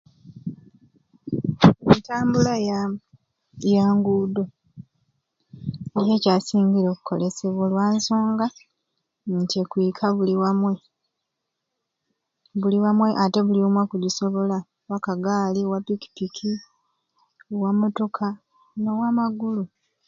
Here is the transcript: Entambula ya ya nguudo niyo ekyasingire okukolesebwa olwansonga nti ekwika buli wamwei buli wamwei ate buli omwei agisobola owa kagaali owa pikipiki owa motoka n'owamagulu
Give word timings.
Entambula 1.91 2.53
ya 2.69 2.79
ya 3.73 3.85
nguudo 3.95 4.43
niyo 5.93 6.11
ekyasingire 6.17 6.87
okukolesebwa 6.91 7.61
olwansonga 7.67 8.45
nti 9.39 9.55
ekwika 9.63 10.05
buli 10.17 10.33
wamwei 10.41 10.79
buli 12.59 12.77
wamwei 12.83 13.13
ate 13.23 13.39
buli 13.43 13.61
omwei 13.67 13.89
agisobola 13.95 14.57
owa 14.85 14.97
kagaali 15.05 15.59
owa 15.63 15.79
pikipiki 15.87 16.49
owa 17.53 17.71
motoka 17.79 18.27
n'owamagulu 18.81 19.63